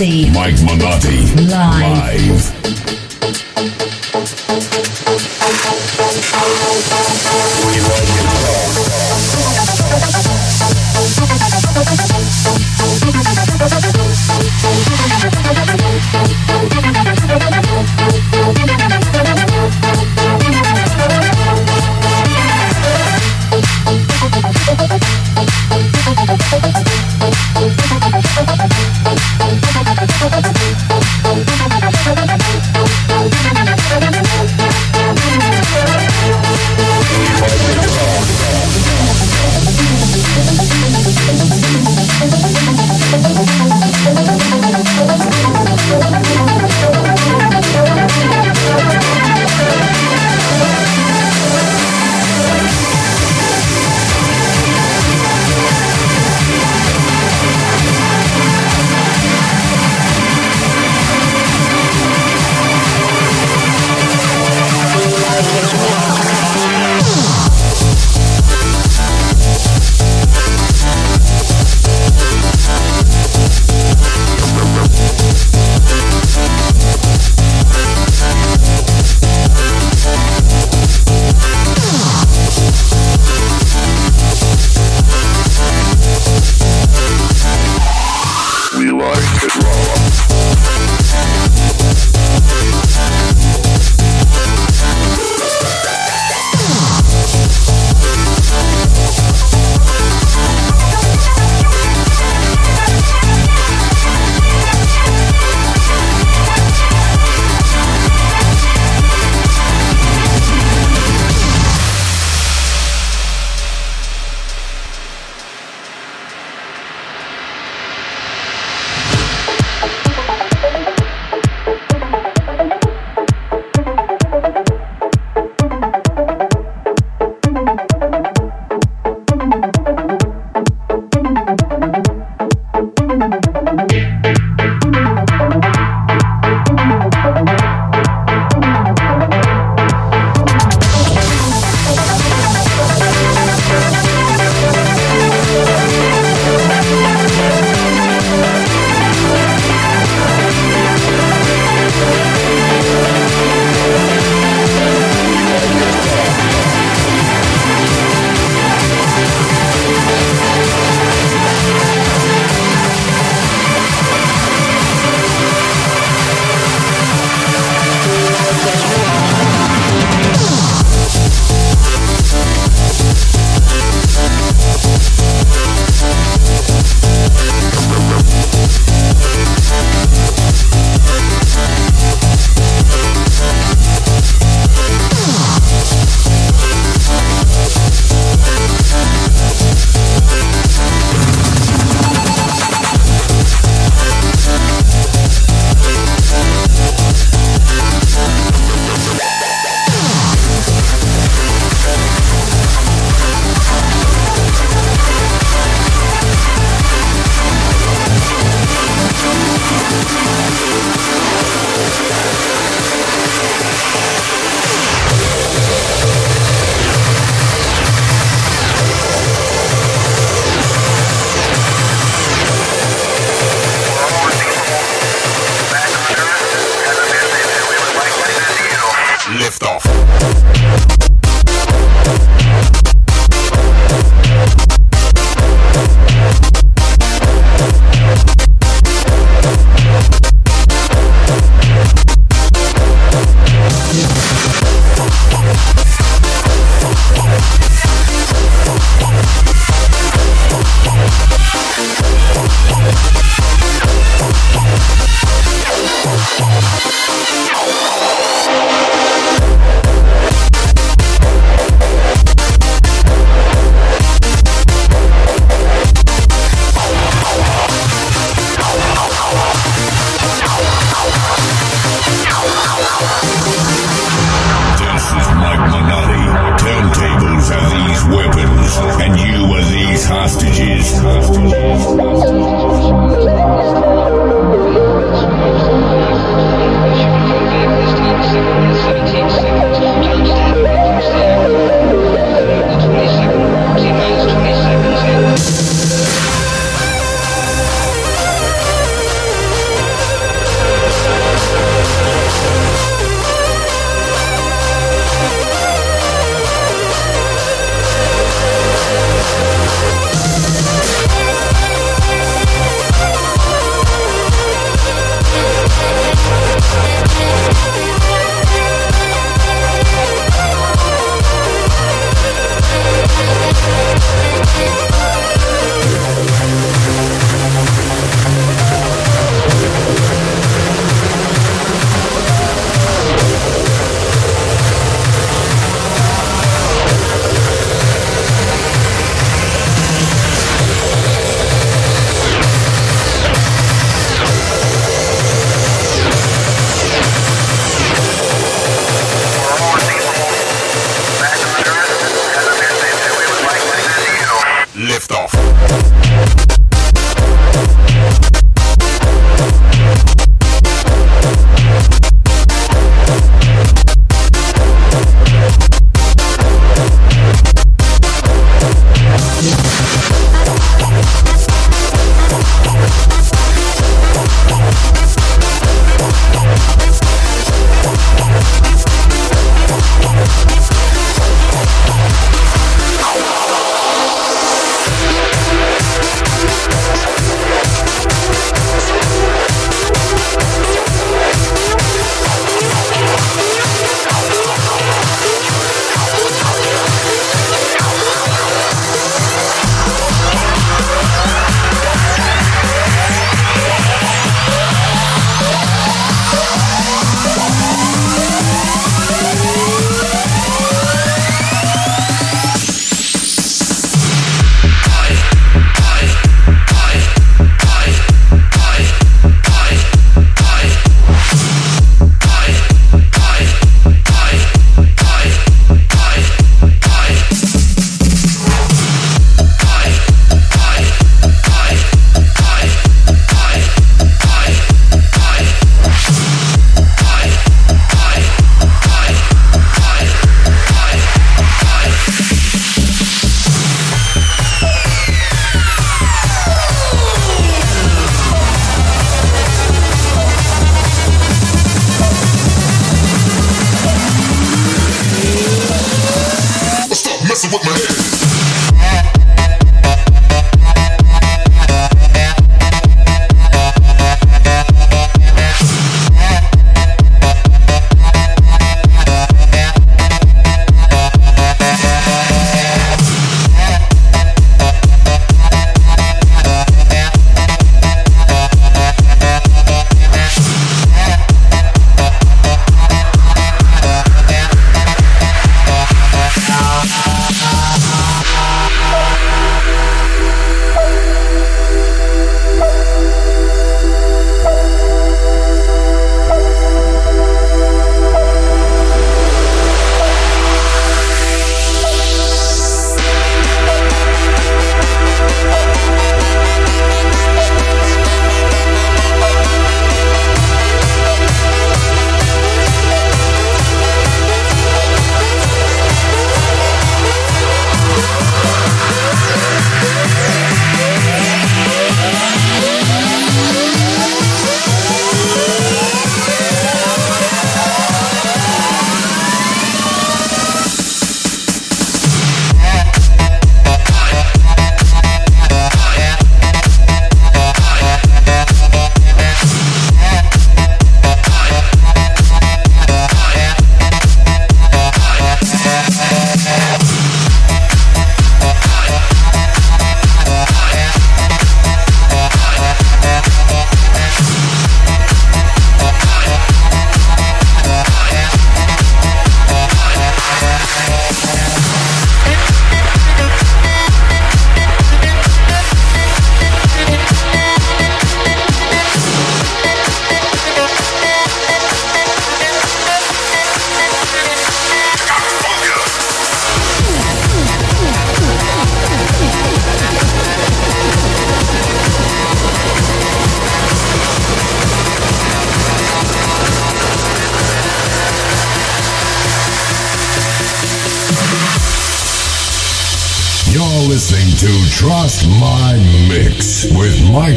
Mike 0.00 0.62
Minotti. 0.64 1.26
Live. 1.44 2.56
Live. 2.56 2.79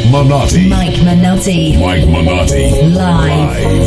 Mike 0.04 0.12
Minotti. 0.12 0.68
Mike 0.68 1.02
Minotti. 1.02 1.76
Mike 1.78 2.06
Minotti. 2.06 2.70
Live. 2.82 2.94
Live. 2.94 3.83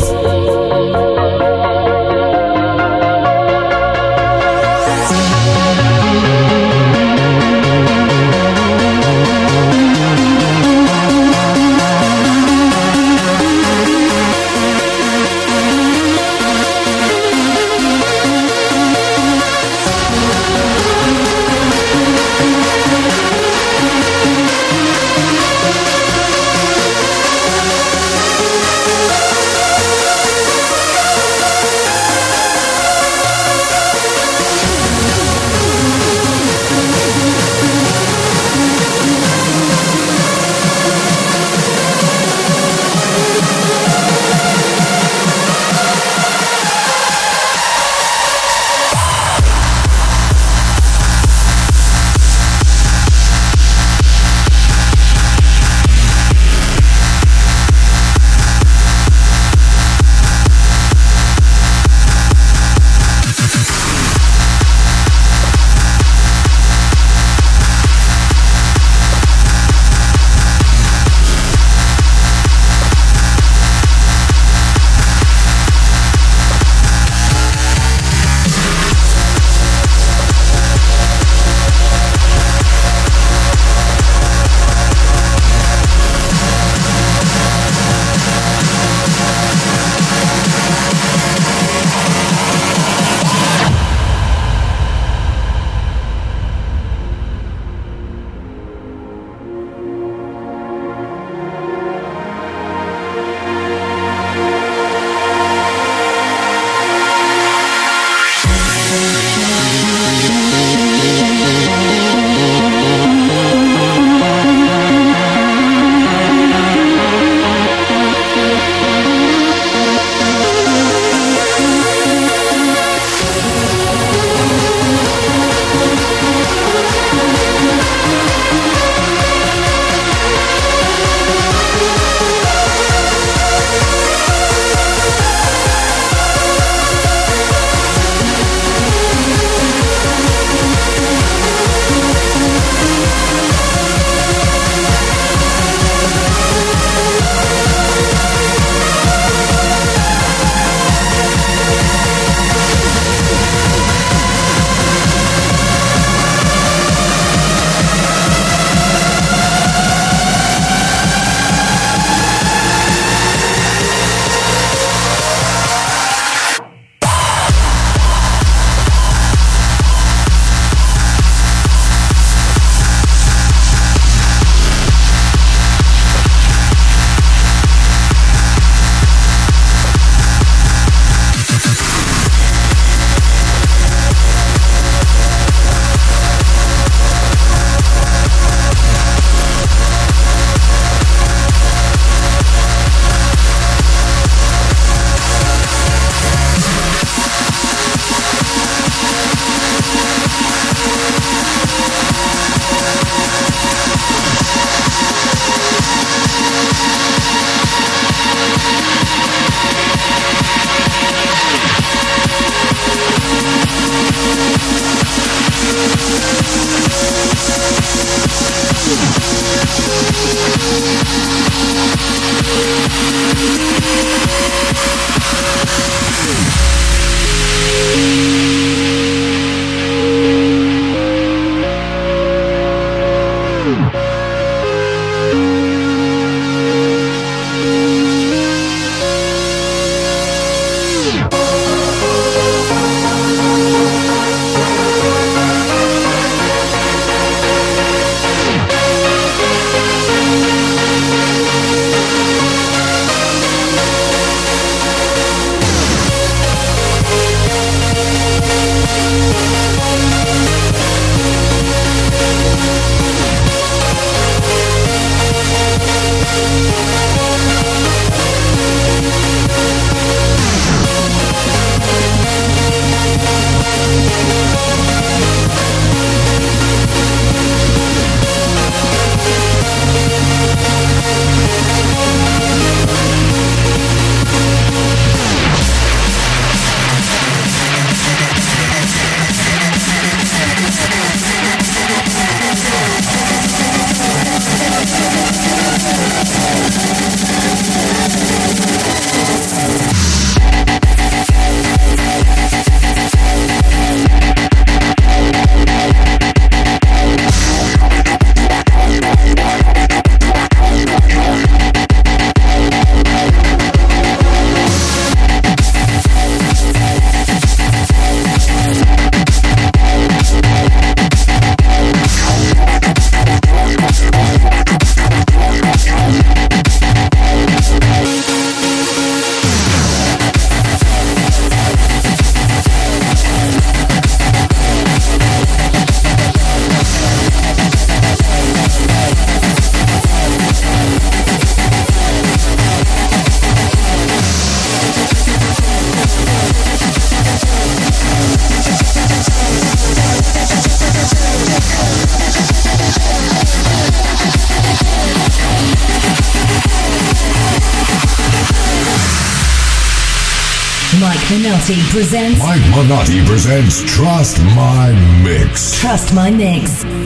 Presents. 361.98 362.38
Mike 362.38 362.62
Minotti 362.76 363.26
presents 363.26 363.82
Trust 363.82 364.40
My 364.54 364.92
Mix. 365.24 365.72
Trust 365.72 366.14
My 366.14 366.30
Mix. 366.30 366.97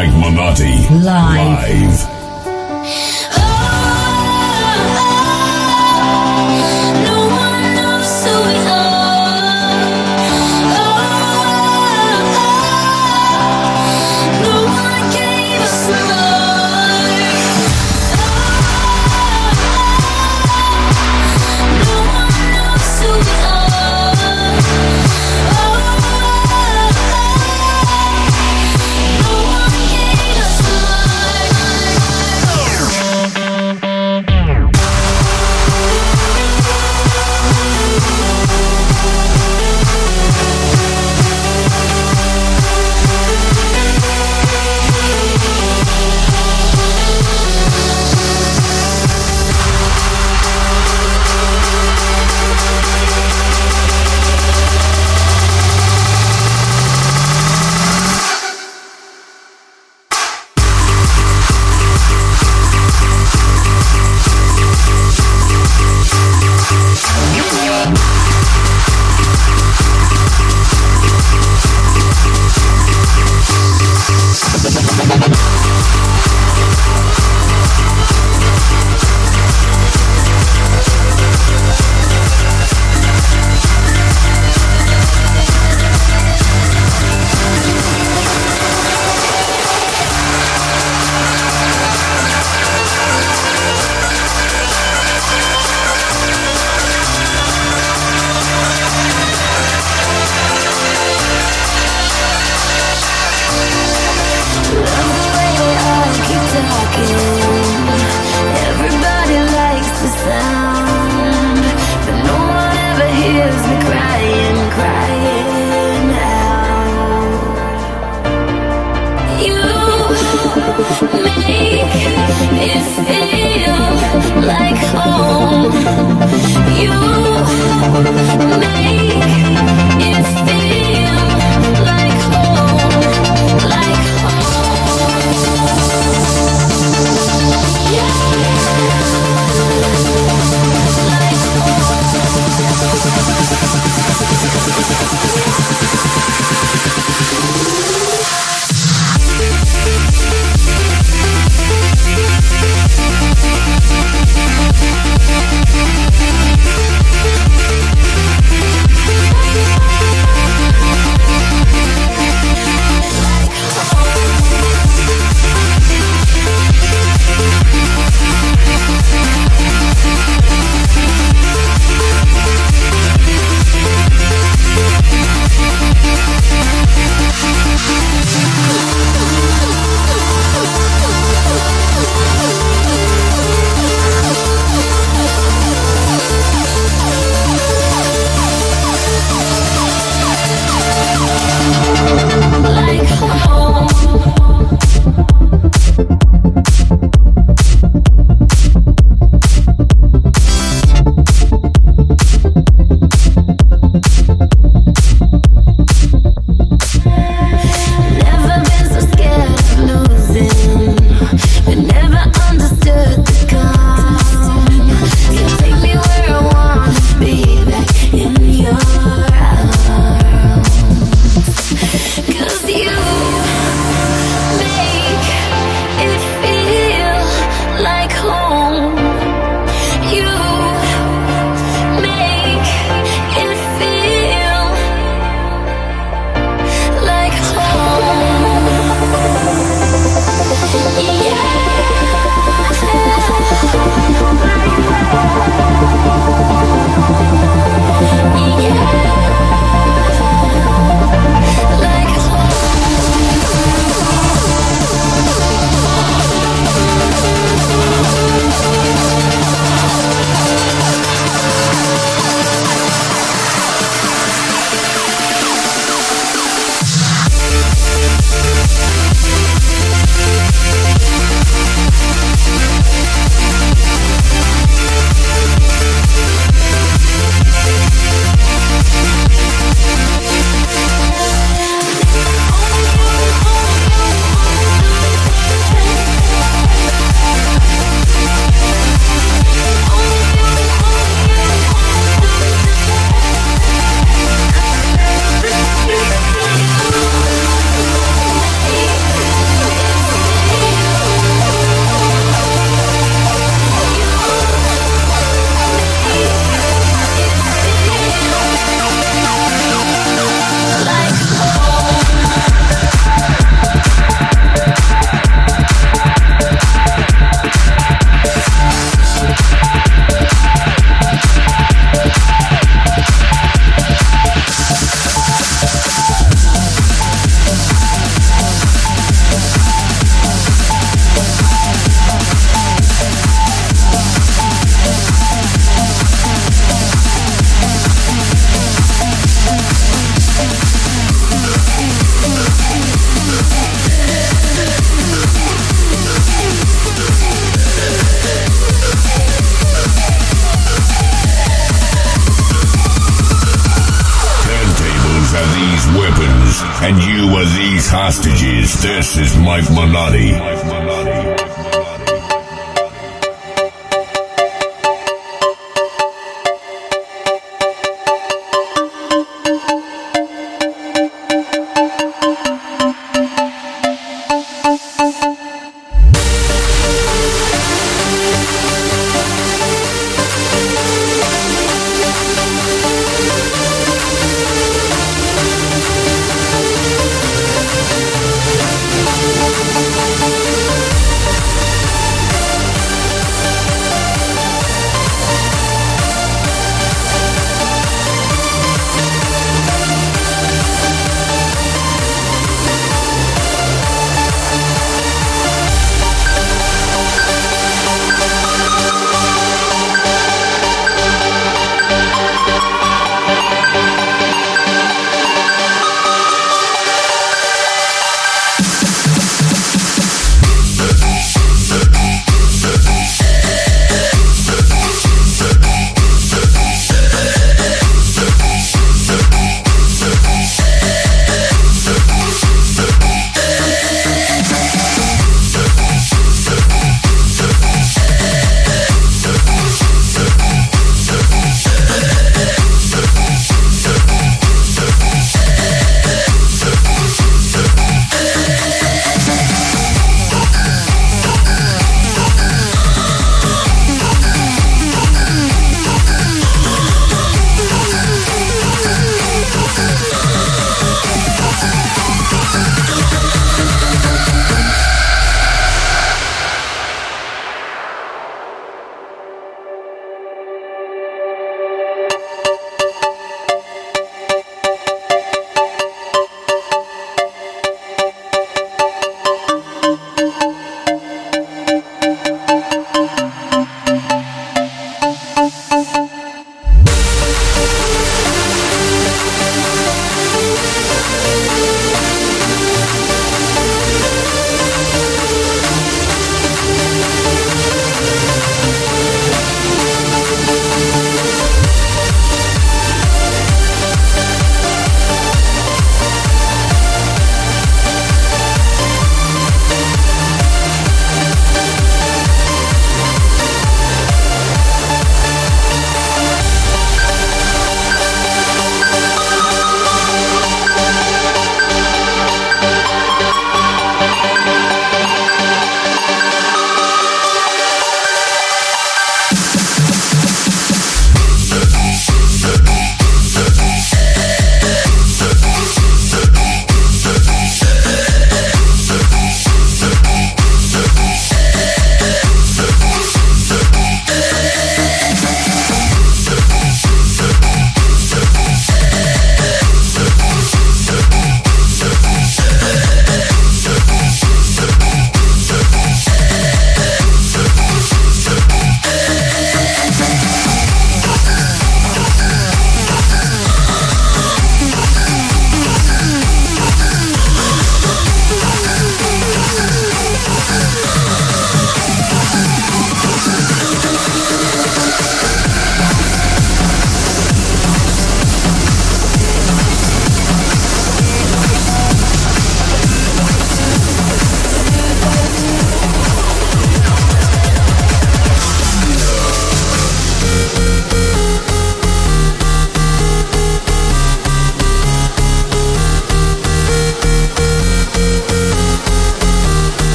Mike 0.00 0.16
Minotti. 0.16 0.79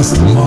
Presents 0.00 0.39